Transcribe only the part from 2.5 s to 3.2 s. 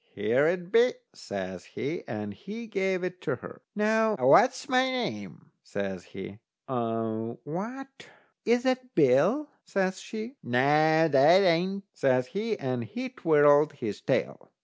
gave